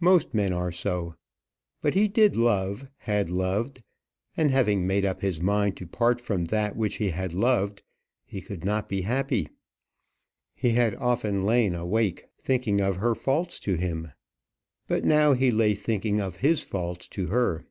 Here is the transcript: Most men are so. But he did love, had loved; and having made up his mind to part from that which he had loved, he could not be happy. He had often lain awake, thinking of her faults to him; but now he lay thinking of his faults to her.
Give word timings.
Most 0.00 0.34
men 0.34 0.52
are 0.52 0.70
so. 0.70 1.14
But 1.80 1.94
he 1.94 2.06
did 2.06 2.36
love, 2.36 2.86
had 2.98 3.30
loved; 3.30 3.82
and 4.36 4.50
having 4.50 4.86
made 4.86 5.06
up 5.06 5.22
his 5.22 5.40
mind 5.40 5.78
to 5.78 5.86
part 5.86 6.20
from 6.20 6.44
that 6.44 6.76
which 6.76 6.96
he 6.96 7.08
had 7.08 7.32
loved, 7.32 7.82
he 8.26 8.42
could 8.42 8.62
not 8.62 8.90
be 8.90 9.00
happy. 9.00 9.48
He 10.54 10.72
had 10.72 10.94
often 10.96 11.40
lain 11.40 11.74
awake, 11.74 12.26
thinking 12.38 12.82
of 12.82 12.96
her 12.96 13.14
faults 13.14 13.58
to 13.60 13.76
him; 13.76 14.12
but 14.86 15.02
now 15.02 15.32
he 15.32 15.50
lay 15.50 15.74
thinking 15.74 16.20
of 16.20 16.36
his 16.44 16.60
faults 16.62 17.08
to 17.08 17.28
her. 17.28 17.64